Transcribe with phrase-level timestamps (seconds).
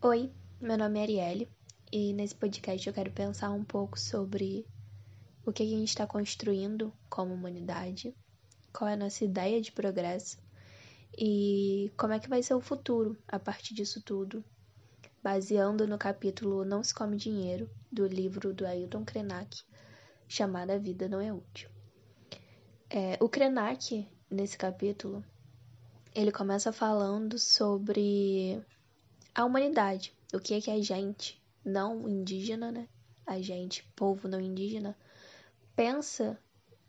[0.00, 0.30] Oi,
[0.60, 1.50] meu nome é Arielle
[1.90, 4.64] e nesse podcast eu quero pensar um pouco sobre
[5.44, 8.14] o que a gente está construindo como humanidade,
[8.72, 10.38] qual é a nossa ideia de progresso
[11.18, 14.44] e como é que vai ser o futuro a partir disso tudo,
[15.20, 19.64] baseando no capítulo Não se come dinheiro do livro do Ailton Krenak,
[20.28, 21.68] chamado A Vida Não é Útil.
[22.88, 25.24] É, o Krenak, nesse capítulo,
[26.14, 28.64] ele começa falando sobre
[29.38, 32.88] a humanidade, o que é que a gente, não indígena, né?
[33.24, 34.98] A gente, povo não indígena,
[35.76, 36.36] pensa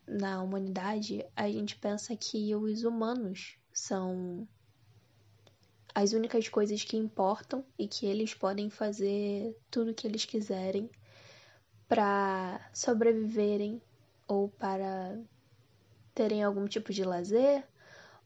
[0.07, 4.48] na humanidade, a gente pensa que os humanos são
[5.93, 10.90] as únicas coisas que importam e que eles podem fazer tudo o que eles quiserem
[11.88, 13.79] para sobreviverem
[14.27, 15.20] ou para
[16.16, 17.63] terem algum tipo de lazer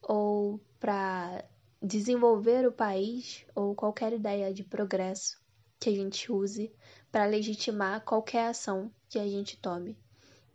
[0.02, 1.44] ou para
[1.84, 5.38] desenvolver o país ou qualquer ideia de progresso
[5.78, 6.72] que a gente use
[7.12, 9.98] para legitimar qualquer ação que a gente tome.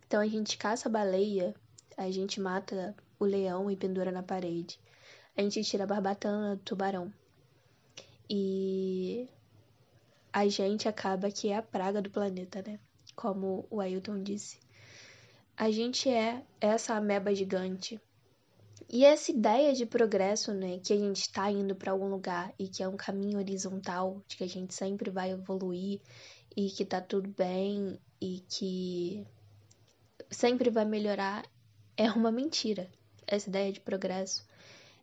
[0.07, 1.53] Então a gente caça a baleia,
[1.95, 4.79] a gente mata o leão e pendura na parede.
[5.37, 7.13] A gente tira a barbatana do tubarão.
[8.27, 9.29] E
[10.33, 12.79] a gente acaba que é a praga do planeta, né?
[13.15, 14.59] Como o Ailton disse.
[15.55, 18.01] A gente é essa ameba gigante
[18.91, 22.67] e essa ideia de progresso, né, que a gente está indo para algum lugar e
[22.67, 26.01] que é um caminho horizontal, de que a gente sempre vai evoluir
[26.57, 29.23] e que tá tudo bem e que
[30.29, 31.45] sempre vai melhorar,
[31.95, 32.89] é uma mentira.
[33.27, 34.43] Essa ideia de progresso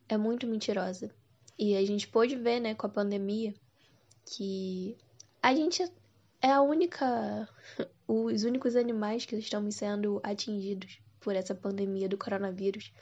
[0.09, 1.11] é muito mentirosa.
[1.59, 3.55] E a gente pôde ver, né, com a pandemia,
[4.25, 4.97] que
[5.41, 5.83] a gente
[6.43, 7.49] é a única,
[8.07, 12.93] os únicos animais que estão sendo atingidos por essa pandemia do coronavírus.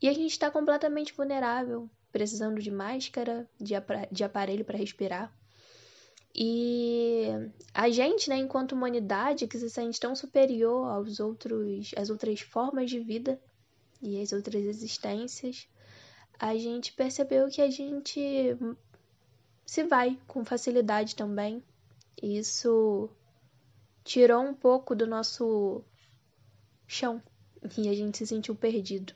[0.00, 3.74] E a gente está completamente vulnerável, precisando de máscara, de,
[4.12, 5.32] de aparelho para respirar.
[6.38, 7.28] E
[7.72, 12.90] a gente, né, enquanto humanidade, que se sente tão superior aos outros, às outras formas
[12.90, 13.40] de vida
[14.02, 15.66] e às outras existências,
[16.38, 18.54] a gente percebeu que a gente
[19.64, 21.64] se vai com facilidade também.
[22.22, 23.08] E isso
[24.04, 25.82] tirou um pouco do nosso
[26.86, 27.22] chão
[27.78, 29.14] e a gente se sentiu perdido.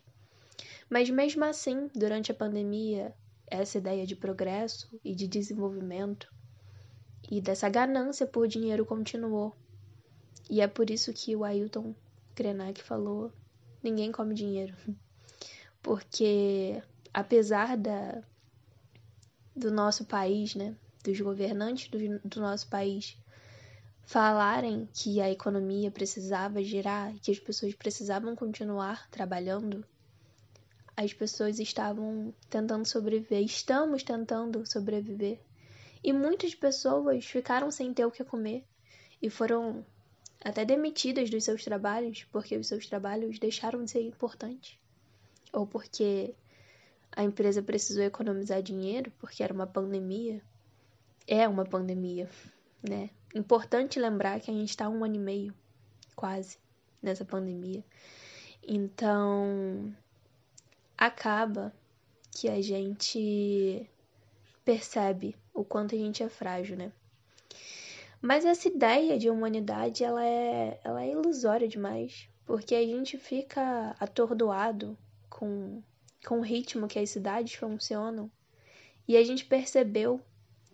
[0.90, 3.14] Mas mesmo assim, durante a pandemia,
[3.46, 6.28] essa ideia de progresso e de desenvolvimento
[7.30, 9.54] e dessa ganância por dinheiro continuou.
[10.50, 11.94] E é por isso que o Ailton
[12.34, 13.32] Krenak falou:
[13.80, 14.76] ninguém come dinheiro.
[15.80, 16.82] Porque
[17.14, 18.22] apesar da
[19.54, 20.74] do nosso país, né,
[21.04, 23.16] dos governantes do, do nosso país
[24.02, 29.84] falarem que a economia precisava girar, que as pessoas precisavam continuar trabalhando,
[31.02, 35.40] as pessoas estavam tentando sobreviver, estamos tentando sobreviver.
[36.04, 38.66] E muitas pessoas ficaram sem ter o que comer
[39.20, 39.84] e foram
[40.44, 44.78] até demitidas dos seus trabalhos porque os seus trabalhos deixaram de ser importantes.
[45.54, 46.34] Ou porque
[47.12, 50.42] a empresa precisou economizar dinheiro porque era uma pandemia.
[51.26, 52.28] É uma pandemia,
[52.86, 53.08] né?
[53.34, 55.54] Importante lembrar que a gente está um ano e meio,
[56.14, 56.58] quase,
[57.02, 57.82] nessa pandemia.
[58.62, 59.94] Então,
[61.00, 61.72] acaba
[62.30, 63.88] que a gente
[64.62, 66.92] percebe o quanto a gente é frágil, né?
[68.20, 73.96] Mas essa ideia de humanidade, ela é, ela é ilusória demais, porque a gente fica
[73.98, 74.96] atordoado
[75.30, 75.82] com,
[76.26, 78.30] com o ritmo que as cidades funcionam.
[79.08, 80.20] E a gente percebeu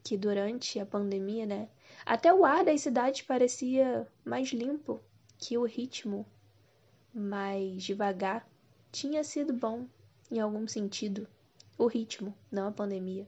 [0.03, 1.69] que durante a pandemia, né,
[2.05, 5.01] até o ar das cidades parecia mais limpo,
[5.39, 6.27] que o ritmo
[7.15, 8.45] mais devagar
[8.91, 9.87] tinha sido bom
[10.31, 11.27] em algum sentido,
[11.79, 13.27] o ritmo, não a pandemia.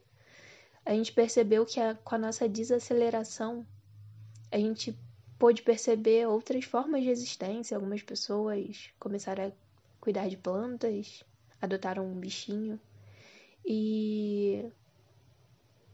[0.84, 3.66] A gente percebeu que a, com a nossa desaceleração,
[4.50, 4.98] a gente
[5.38, 7.76] pôde perceber outras formas de existência.
[7.76, 9.52] Algumas pessoas começaram a
[10.00, 11.22] cuidar de plantas,
[11.60, 12.80] adotaram um bichinho
[13.64, 14.70] e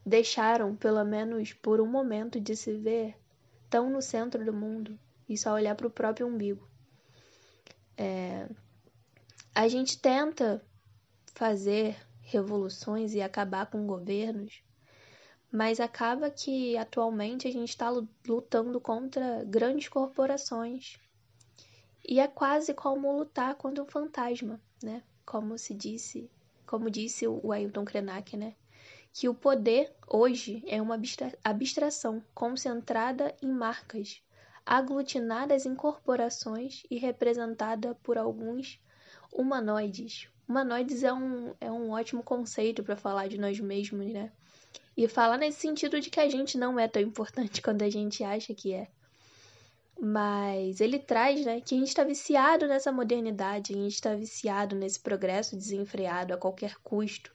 [0.06, 3.16] deixaram, pelo menos por um momento, de se ver
[3.68, 4.98] tão no centro do mundo
[5.28, 6.68] e só olhar para o próprio umbigo.
[7.96, 8.48] É...
[9.54, 10.62] A gente tenta
[11.34, 14.62] fazer revoluções e acabar com governos,
[15.50, 17.90] mas acaba que atualmente a gente está
[18.26, 20.98] lutando contra grandes corporações.
[22.06, 25.02] E é quase como lutar contra um fantasma, né?
[25.24, 26.30] Como se disse,
[26.66, 28.54] como disse o Ailton Krenak, né?
[29.12, 31.00] Que o poder hoje é uma
[31.42, 34.22] abstração concentrada em marcas,
[34.66, 38.80] aglutinadas em corporações e representada por alguns
[39.32, 44.30] humanoides, Humanoides é um, é um ótimo conceito para falar de nós mesmos, né?
[44.96, 48.22] E fala nesse sentido de que a gente não é tão importante quanto a gente
[48.22, 48.88] acha que é.
[50.00, 54.74] Mas ele traz, né, que a gente está viciado nessa modernidade, a gente está viciado
[54.74, 57.32] nesse progresso desenfreado a qualquer custo,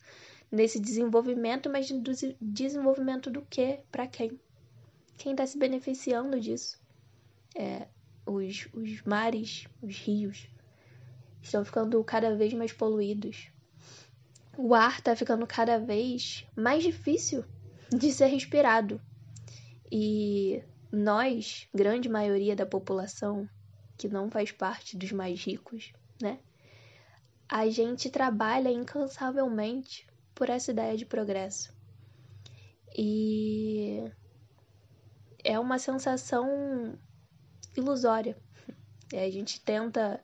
[0.51, 3.79] nesse desenvolvimento, mas do desenvolvimento do quê?
[3.91, 4.39] Para quem?
[5.17, 6.79] Quem está se beneficiando disso?
[7.55, 7.87] É,
[8.25, 10.49] os, os mares, os rios,
[11.41, 13.51] estão ficando cada vez mais poluídos.
[14.57, 17.45] O ar está ficando cada vez mais difícil
[17.89, 19.01] de ser respirado.
[19.91, 23.47] E nós, grande maioria da população,
[23.97, 26.39] que não faz parte dos mais ricos, né?
[27.47, 31.73] A gente trabalha incansavelmente por essa ideia de progresso.
[32.95, 34.03] E
[35.43, 36.97] é uma sensação
[37.75, 38.37] ilusória.
[39.13, 40.23] A gente tenta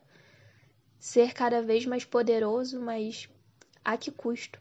[0.98, 3.28] ser cada vez mais poderoso, mas
[3.84, 4.58] a que custo?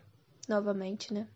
[0.47, 1.27] Novamente, né?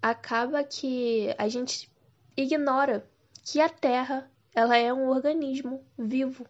[0.00, 1.90] Acaba que a gente
[2.36, 3.06] ignora
[3.44, 6.46] que a Terra ela é um organismo vivo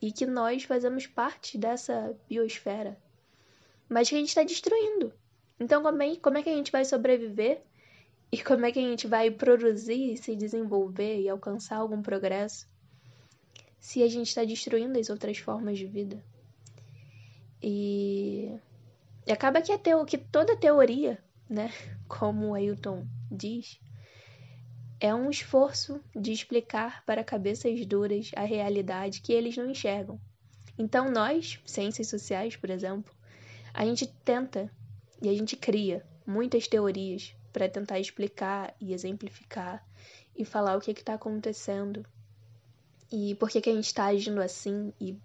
[0.00, 2.96] e que nós fazemos parte dessa biosfera,
[3.88, 5.12] mas que a gente está destruindo.
[5.58, 7.62] Então, como é, como é que a gente vai sobreviver
[8.30, 12.68] e como é que a gente vai produzir, se desenvolver e alcançar algum progresso
[13.80, 16.22] se a gente está destruindo as outras formas de vida?
[17.62, 18.52] E,
[19.26, 21.72] e acaba que, a teo, que toda teoria, né,
[22.08, 23.80] como Ailton diz,
[25.00, 30.20] é um esforço de explicar para cabeças duras a realidade que eles não enxergam.
[30.76, 33.12] Então, nós, ciências sociais, por exemplo,
[33.72, 34.70] a gente tenta
[35.20, 39.84] e a gente cria muitas teorias para tentar explicar e exemplificar
[40.36, 42.04] e falar o que está acontecendo
[43.10, 45.18] e por que, que a gente está agindo assim e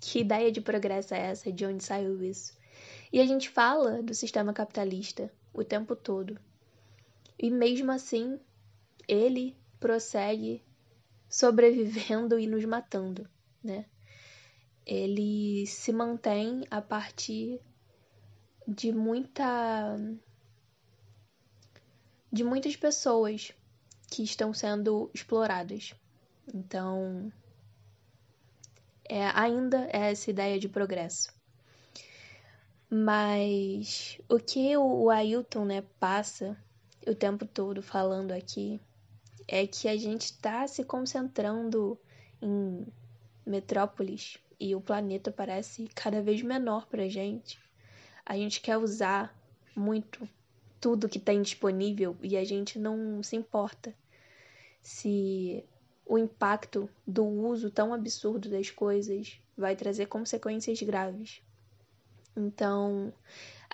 [0.00, 2.56] que ideia de progresso é essa, de onde saiu isso.
[3.12, 6.38] E a gente fala do sistema capitalista o tempo todo.
[7.38, 8.40] E mesmo assim,
[9.06, 10.62] ele prossegue
[11.28, 13.28] sobrevivendo e nos matando,
[13.62, 13.86] né?
[14.84, 17.60] Ele se mantém a partir
[18.66, 19.96] de muita
[22.32, 23.52] de muitas pessoas
[24.10, 25.94] que estão sendo exploradas.
[26.52, 27.32] Então,
[29.08, 31.32] é ainda é essa ideia de progresso.
[32.90, 36.56] Mas o que o Ailton, né, passa
[37.06, 38.78] o tempo todo falando aqui
[39.48, 41.98] é que a gente está se concentrando
[42.40, 42.86] em
[43.46, 47.58] metrópoles e o planeta parece cada vez menor para gente.
[48.24, 49.34] A gente quer usar
[49.74, 50.28] muito
[50.80, 53.94] tudo que tem disponível e a gente não se importa
[54.82, 55.64] se
[56.04, 61.42] o impacto do uso tão absurdo das coisas vai trazer consequências graves.
[62.36, 63.12] Então,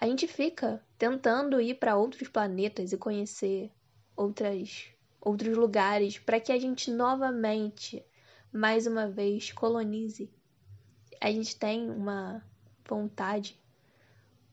[0.00, 3.70] a gente fica tentando ir para outros planetas e conhecer
[4.16, 4.90] outras
[5.20, 8.04] outros lugares para que a gente novamente,
[8.52, 10.30] mais uma vez, colonize.
[11.20, 12.42] A gente tem uma
[12.88, 13.60] vontade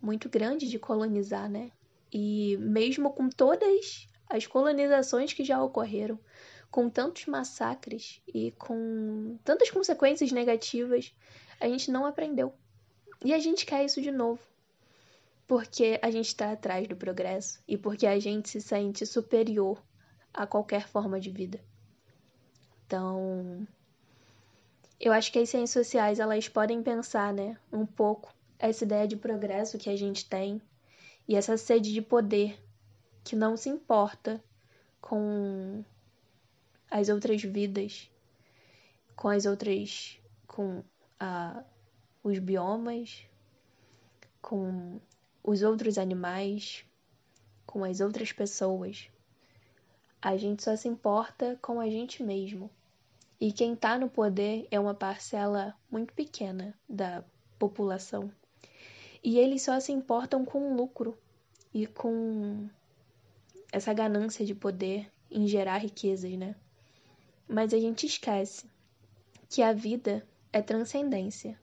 [0.02, 1.72] muito grande de colonizar, né?
[2.12, 6.20] E mesmo com todas as colonizações que já ocorreram,
[6.72, 11.14] com tantos massacres e com tantas consequências negativas,
[11.60, 12.54] a gente não aprendeu.
[13.24, 14.42] E a gente quer isso de novo.
[15.48, 19.82] Porque a gente está atrás do progresso e porque a gente se sente superior
[20.34, 21.64] a qualquer forma de vida.
[22.86, 23.68] Então,
[25.00, 29.16] eu acho que as ciências sociais elas podem pensar, né, um pouco essa ideia de
[29.16, 30.62] progresso que a gente tem
[31.28, 32.60] e essa sede de poder
[33.24, 34.44] que não se importa
[35.02, 35.84] com
[36.96, 38.10] as outras vidas,
[39.18, 40.82] com as outras, com
[41.20, 41.62] a,
[42.24, 43.28] os biomas,
[44.42, 45.02] com
[45.44, 46.86] os outros animais,
[47.66, 49.10] com as outras pessoas.
[50.22, 52.70] A gente só se importa com a gente mesmo.
[53.42, 57.26] E quem está no poder é uma parcela muito pequena da
[57.60, 58.32] população.
[59.22, 61.18] E eles só se importam com o lucro
[61.74, 62.70] e com
[63.70, 66.56] essa ganância de poder em gerar riquezas, né?
[67.48, 68.70] Mas a gente esquece
[69.50, 71.60] que a vida é transcendência,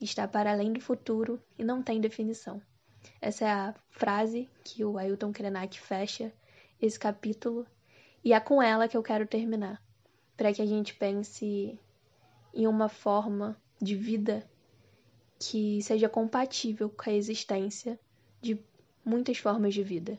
[0.00, 2.60] está para além do futuro e não tem definição.
[3.20, 6.32] Essa é a frase que o Ailton Krenak fecha
[6.80, 7.66] esse capítulo
[8.22, 9.82] e é com ela que eu quero terminar,
[10.36, 11.78] para que a gente pense
[12.52, 14.48] em uma forma de vida
[15.38, 17.98] que seja compatível com a existência
[18.40, 18.58] de
[19.04, 20.18] muitas formas de vida.